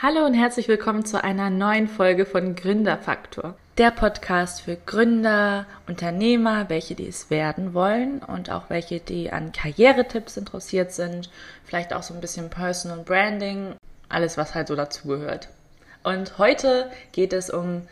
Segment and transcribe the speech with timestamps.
[0.00, 3.56] Hallo und herzlich willkommen zu einer neuen Folge von Gründerfaktor.
[3.76, 9.52] Der Podcast für Gründer, Unternehmer, welche die es werden wollen und auch welche, die an
[9.52, 11.28] Karrieretipps interessiert sind,
[11.64, 13.74] vielleicht auch so ein bisschen Personal Branding,
[14.08, 15.48] alles was halt so dazugehört.
[16.04, 17.88] Und heute geht es um,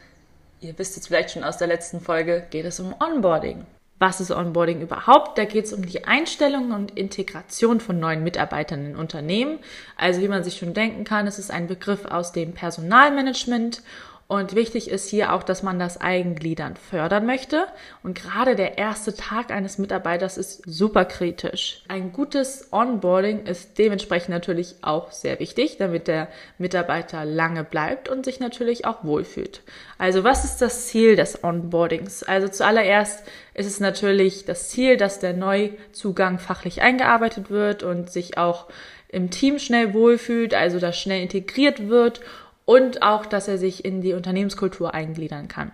[0.61, 3.67] ihr wisst es vielleicht schon aus der letzten Folge, geht es um Onboarding.
[3.99, 5.39] Was ist Onboarding überhaupt?
[5.39, 9.61] Da geht es um die Einstellung und Integration von neuen Mitarbeitern in Unternehmen.
[9.97, 13.83] Also wie man sich schon denken kann, es ist ein Begriff aus dem Personalmanagement
[14.27, 17.67] und wichtig ist hier auch, dass man das Eigengliedern fördern möchte.
[18.03, 21.83] Und gerade der erste Tag eines Mitarbeiters ist super kritisch.
[21.89, 28.25] Ein gutes Onboarding ist dementsprechend natürlich auch sehr wichtig, damit der Mitarbeiter lange bleibt und
[28.25, 29.61] sich natürlich auch wohlfühlt.
[29.99, 32.23] Also was ist das Ziel des Onboardings?
[32.23, 38.39] Also zuallererst ist es natürlich das Ziel, dass der Neuzugang fachlich eingearbeitet wird und sich
[38.39, 38.69] auch
[39.15, 42.21] im Team schnell wohlfühlt, also dass schnell integriert wird
[42.65, 45.73] und auch, dass er sich in die Unternehmenskultur eingliedern kann.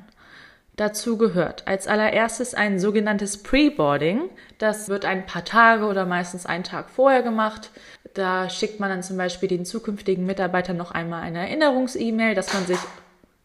[0.76, 4.30] Dazu gehört als allererstes ein sogenanntes Pre-Boarding.
[4.56, 7.70] Das wird ein paar Tage oder meistens einen Tag vorher gemacht.
[8.14, 12.64] Da schickt man dann zum Beispiel den zukünftigen Mitarbeitern noch einmal eine Erinnerungs-E-Mail, dass man
[12.66, 12.78] sich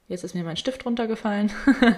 [0.08, 1.52] Jetzt ist mir mein Stift runtergefallen,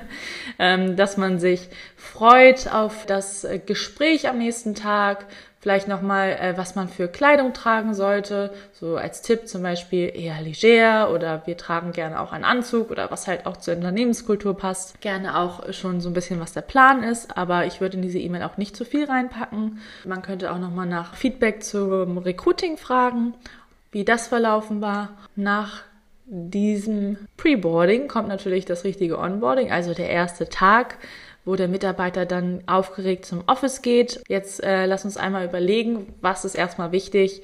[0.59, 1.67] ähm, dass man sich
[1.97, 5.25] freut auf das Gespräch am nächsten Tag,
[5.67, 10.39] vielleicht nochmal, äh, was man für Kleidung tragen sollte, so als Tipp zum Beispiel eher
[10.39, 15.01] leger oder wir tragen gerne auch einen Anzug oder was halt auch zur Unternehmenskultur passt.
[15.01, 18.17] Gerne auch schon so ein bisschen, was der Plan ist, aber ich würde in diese
[18.17, 19.81] E-Mail auch nicht zu viel reinpacken.
[20.05, 23.33] Man könnte auch nochmal nach Feedback zum Recruiting fragen,
[23.91, 25.17] wie das verlaufen war.
[25.35, 25.83] Nach
[26.27, 30.97] diesem Pre-Boarding kommt natürlich das richtige Onboarding, also der erste Tag,
[31.47, 34.21] wo der Mitarbeiter dann aufgeregt zum Office geht.
[34.27, 37.41] Jetzt äh, lass uns einmal überlegen, was ist erstmal wichtig,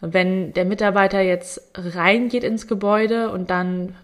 [0.00, 3.96] wenn der Mitarbeiter jetzt reingeht ins Gebäude und dann,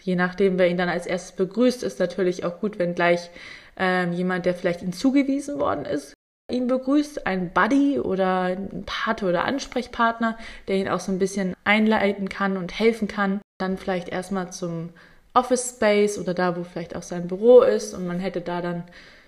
[0.00, 3.30] je nachdem, wer ihn dann als erstes begrüßt, ist natürlich auch gut, wenn gleich
[3.76, 6.14] ähm, jemand, der vielleicht ihm zugewiesen worden ist,
[6.50, 10.38] ihn begrüßt, ein Buddy oder ein Pate oder Ansprechpartner,
[10.68, 13.40] der ihn auch so ein bisschen einleiten kann und helfen kann.
[13.58, 14.90] Dann vielleicht erstmal zum
[15.34, 18.84] Office Space oder da, wo vielleicht auch sein Büro ist und man hätte da dann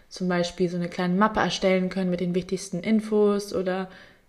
[0.09, 3.89] zum Beispiel so eine kleine Mappe erstellen können mit den wichtigsten Infos oder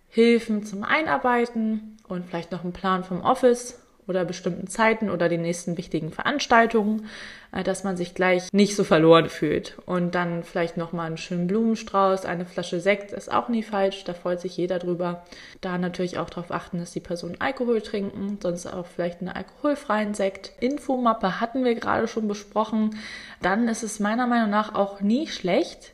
[0.09, 3.80] Hilfen zum Einarbeiten und vielleicht noch einen Plan vom Office
[4.11, 7.07] oder bestimmten Zeiten oder den nächsten wichtigen Veranstaltungen,
[7.51, 9.79] äh, dass man sich gleich nicht so verloren fühlt.
[9.87, 14.13] Und dann vielleicht nochmal einen schönen Blumenstrauß, eine Flasche Sekt ist auch nie falsch, da
[14.13, 15.25] freut sich jeder drüber.
[15.61, 20.13] Da natürlich auch darauf achten, dass die Personen Alkohol trinken, sonst auch vielleicht einen alkoholfreien
[20.13, 20.51] Sekt.
[20.59, 22.97] Infomappe hatten wir gerade schon besprochen.
[23.41, 25.93] Dann ist es meiner Meinung nach auch nie schlecht,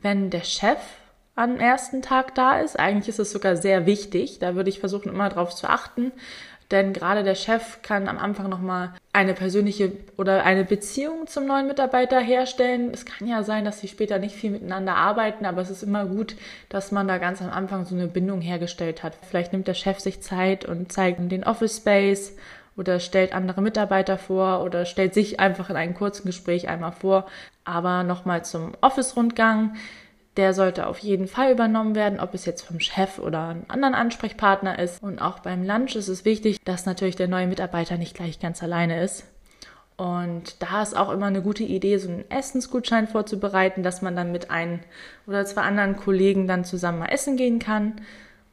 [0.00, 0.78] wenn der Chef
[1.36, 2.78] am ersten Tag da ist.
[2.78, 4.38] Eigentlich ist es sogar sehr wichtig.
[4.40, 6.12] Da würde ich versuchen, immer darauf zu achten,
[6.70, 11.68] denn gerade der Chef kann am Anfang nochmal eine persönliche oder eine Beziehung zum neuen
[11.68, 12.90] Mitarbeiter herstellen.
[12.92, 16.06] Es kann ja sein, dass sie später nicht viel miteinander arbeiten, aber es ist immer
[16.06, 16.36] gut,
[16.68, 19.14] dass man da ganz am Anfang so eine Bindung hergestellt hat.
[19.28, 22.34] Vielleicht nimmt der Chef sich Zeit und zeigt den Office Space
[22.76, 27.26] oder stellt andere Mitarbeiter vor oder stellt sich einfach in einem kurzen Gespräch einmal vor.
[27.64, 29.76] Aber nochmal zum Office-Rundgang
[30.36, 33.94] der sollte auf jeden Fall übernommen werden, ob es jetzt vom Chef oder einem anderen
[33.94, 35.02] Ansprechpartner ist.
[35.02, 38.62] Und auch beim Lunch ist es wichtig, dass natürlich der neue Mitarbeiter nicht gleich ganz
[38.62, 39.24] alleine ist.
[39.96, 44.30] Und da ist auch immer eine gute Idee, so einen Essensgutschein vorzubereiten, dass man dann
[44.30, 44.80] mit ein
[45.26, 47.94] oder zwei anderen Kollegen dann zusammen mal essen gehen kann.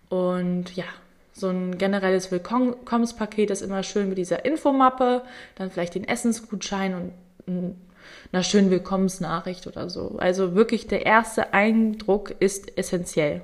[0.08, 0.86] Und ja,
[1.34, 5.24] so ein generelles Willkommenspaket ist immer schön mit dieser Infomappe,
[5.56, 7.12] dann vielleicht den Essensgutschein und
[7.48, 7.82] ein
[8.32, 10.16] einer schönen Willkommensnachricht oder so.
[10.18, 13.42] Also wirklich der erste Eindruck ist essentiell.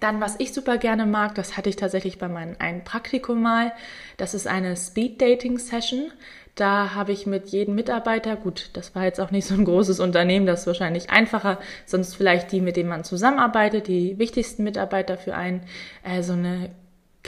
[0.00, 3.72] Dann, was ich super gerne mag, das hatte ich tatsächlich bei meinem einen Praktikum mal,
[4.16, 6.12] das ist eine Speed-Dating-Session.
[6.54, 9.98] Da habe ich mit jedem Mitarbeiter, gut, das war jetzt auch nicht so ein großes
[9.98, 15.16] Unternehmen, das ist wahrscheinlich einfacher, sonst vielleicht die, mit denen man zusammenarbeitet, die wichtigsten Mitarbeiter
[15.16, 15.62] für einen,
[16.04, 16.70] äh, so eine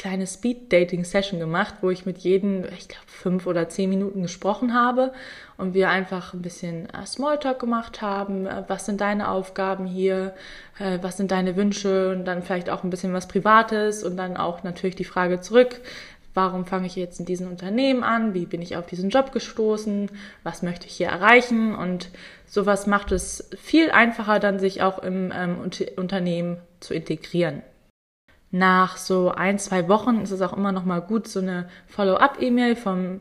[0.06, 5.12] kleine Speed-Dating-Session gemacht, wo ich mit jedem, ich glaube, fünf oder zehn Minuten gesprochen habe
[5.56, 8.46] und wir einfach ein bisschen äh, Smalltalk gemacht haben.
[8.46, 10.32] Äh, was sind deine Aufgaben hier?
[10.78, 12.12] Äh, was sind deine Wünsche?
[12.12, 15.80] Und dann vielleicht auch ein bisschen was Privates und dann auch natürlich die Frage zurück.
[16.34, 18.32] Warum fange ich jetzt in diesem Unternehmen an?
[18.32, 20.08] Wie bin ich auf diesen Job gestoßen?
[20.44, 21.74] Was möchte ich hier erreichen?
[21.74, 22.10] Und
[22.46, 25.56] sowas macht es viel einfacher, dann sich auch im ähm,
[25.96, 27.62] Unternehmen zu integrieren
[28.50, 32.76] nach so ein, zwei Wochen ist es auch immer noch mal gut, so eine Follow-up-E-Mail
[32.76, 33.20] vom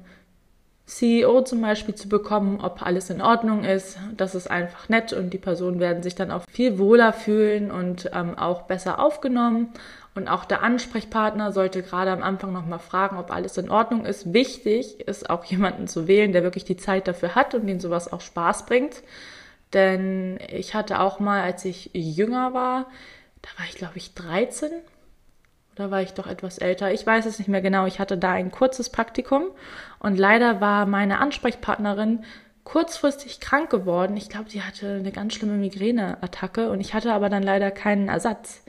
[0.85, 3.97] CEO zum Beispiel zu bekommen, ob alles in Ordnung ist.
[4.15, 8.11] Das ist einfach nett und die Personen werden sich dann auch viel wohler fühlen und
[8.13, 9.69] ähm, auch besser aufgenommen.
[10.13, 14.31] Und auch der Ansprechpartner sollte gerade am Anfang nochmal fragen, ob alles in Ordnung ist.
[14.31, 18.13] Wichtig ist auch jemanden zu wählen, der wirklich die Zeit dafür hat und den sowas
[18.13, 19.01] auch Spaß bringt.
[19.73, 22.85] Denn ich hatte auch mal, als ich jünger war,
[23.41, 24.69] da war ich glaube ich 13
[25.75, 26.91] oder war ich doch etwas älter?
[26.91, 27.85] Ich weiß es nicht mehr genau.
[27.85, 29.43] Ich hatte da ein kurzes Praktikum
[29.99, 32.23] und leider war meine Ansprechpartnerin
[32.63, 34.17] kurzfristig krank geworden.
[34.17, 38.09] Ich glaube, sie hatte eine ganz schlimme Migräneattacke und ich hatte aber dann leider keinen
[38.09, 38.63] Ersatz.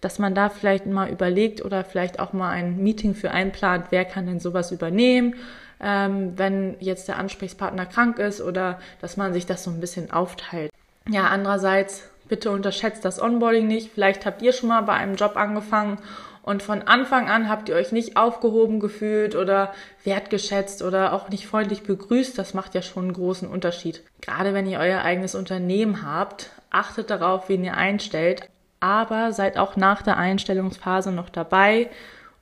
[0.00, 4.04] Dass man da vielleicht mal überlegt oder vielleicht auch mal ein Meeting für einplant, wer
[4.04, 5.36] kann denn sowas übernehmen,
[5.80, 10.10] ähm, wenn jetzt der Ansprechpartner krank ist oder dass man sich das so ein bisschen
[10.10, 10.72] aufteilt.
[11.08, 13.92] Ja, andererseits bitte unterschätzt das Onboarding nicht.
[13.92, 15.98] Vielleicht habt ihr schon mal bei einem Job angefangen
[16.42, 19.72] und von Anfang an habt ihr euch nicht aufgehoben gefühlt oder
[20.02, 22.36] wertgeschätzt oder auch nicht freundlich begrüßt.
[22.36, 24.02] Das macht ja schon einen großen Unterschied.
[24.20, 28.48] Gerade wenn ihr euer eigenes Unternehmen habt, achtet darauf, wen ihr einstellt.
[28.80, 31.88] Aber seid auch nach der Einstellungsphase noch dabei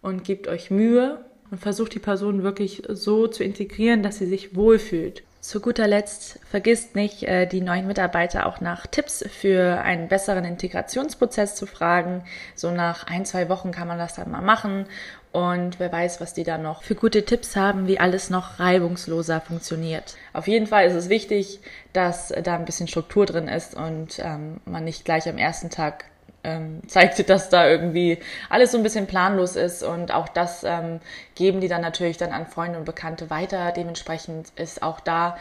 [0.00, 4.56] und gebt euch Mühe und versucht die Person wirklich so zu integrieren, dass sie sich
[4.56, 5.22] wohlfühlt.
[5.40, 10.44] Zu guter Letzt vergisst nicht, äh, die neuen Mitarbeiter auch nach Tipps für einen besseren
[10.44, 12.24] Integrationsprozess zu fragen.
[12.54, 14.84] So nach ein, zwei Wochen kann man das dann mal machen.
[15.32, 19.40] Und wer weiß, was die da noch für gute Tipps haben, wie alles noch reibungsloser
[19.40, 20.16] funktioniert.
[20.34, 21.60] Auf jeden Fall ist es wichtig,
[21.94, 26.04] dass da ein bisschen Struktur drin ist und ähm, man nicht gleich am ersten Tag
[26.44, 31.00] ähm, zeigte, dass da irgendwie alles so ein bisschen planlos ist und auch das ähm,
[31.34, 33.72] geben die dann natürlich dann an Freunde und Bekannte weiter.
[33.72, 35.36] Dementsprechend ist auch da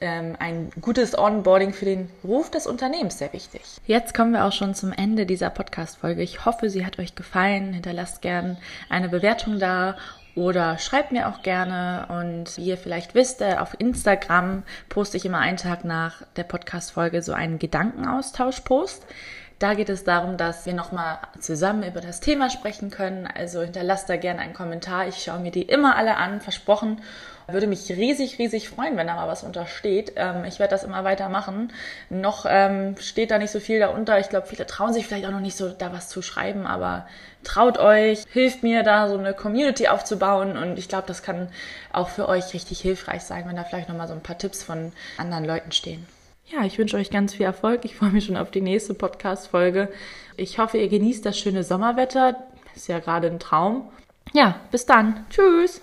[0.00, 3.62] ähm, ein gutes Onboarding für den Ruf des Unternehmens sehr wichtig.
[3.86, 6.22] Jetzt kommen wir auch schon zum Ende dieser Podcast-Folge.
[6.22, 7.72] Ich hoffe, sie hat euch gefallen.
[7.72, 8.58] Hinterlasst gern
[8.88, 9.96] eine Bewertung da
[10.34, 12.06] oder schreibt mir auch gerne.
[12.08, 16.44] Und wie ihr vielleicht wisst, äh, auf Instagram poste ich immer einen Tag nach der
[16.44, 19.04] Podcast-Folge so einen Gedankenaustausch-Post.
[19.58, 23.26] Da geht es darum, dass wir nochmal zusammen über das Thema sprechen können.
[23.26, 25.08] Also hinterlasst da gerne einen Kommentar.
[25.08, 27.02] Ich schaue mir die immer alle an, versprochen.
[27.48, 30.12] Würde mich riesig, riesig freuen, wenn da mal was untersteht.
[30.14, 31.72] Ähm, ich werde das immer weitermachen.
[32.08, 34.20] Noch ähm, steht da nicht so viel darunter.
[34.20, 37.08] Ich glaube, viele trauen sich vielleicht auch noch nicht so, da was zu schreiben, aber
[37.42, 41.48] traut euch, hilft mir da so eine Community aufzubauen und ich glaube, das kann
[41.92, 44.92] auch für euch richtig hilfreich sein, wenn da vielleicht nochmal so ein paar Tipps von
[45.16, 46.06] anderen Leuten stehen.
[46.50, 47.84] Ja, ich wünsche euch ganz viel Erfolg.
[47.84, 49.90] Ich freue mich schon auf die nächste Podcast-Folge.
[50.36, 52.42] Ich hoffe, ihr genießt das schöne Sommerwetter.
[52.74, 53.88] Ist ja gerade ein Traum.
[54.32, 55.26] Ja, bis dann.
[55.28, 55.82] Tschüss.